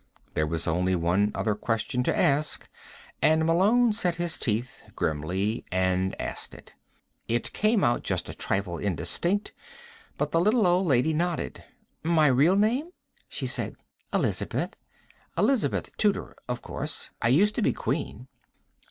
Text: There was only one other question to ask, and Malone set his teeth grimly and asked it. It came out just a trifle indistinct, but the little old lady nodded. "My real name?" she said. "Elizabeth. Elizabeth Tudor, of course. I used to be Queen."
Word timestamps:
There 0.33 0.47
was 0.47 0.67
only 0.67 0.95
one 0.95 1.31
other 1.35 1.53
question 1.53 2.01
to 2.05 2.17
ask, 2.17 2.67
and 3.21 3.45
Malone 3.45 3.93
set 3.93 4.15
his 4.15 4.35
teeth 4.35 4.81
grimly 4.95 5.63
and 5.71 6.19
asked 6.19 6.55
it. 6.55 6.73
It 7.27 7.53
came 7.53 7.83
out 7.83 8.01
just 8.01 8.27
a 8.27 8.33
trifle 8.33 8.79
indistinct, 8.79 9.53
but 10.17 10.31
the 10.31 10.41
little 10.41 10.65
old 10.65 10.87
lady 10.87 11.13
nodded. 11.13 11.63
"My 12.03 12.25
real 12.29 12.55
name?" 12.55 12.89
she 13.29 13.45
said. 13.45 13.75
"Elizabeth. 14.11 14.75
Elizabeth 15.37 15.95
Tudor, 15.97 16.35
of 16.49 16.63
course. 16.63 17.11
I 17.21 17.27
used 17.27 17.53
to 17.53 17.61
be 17.61 17.71
Queen." 17.71 18.27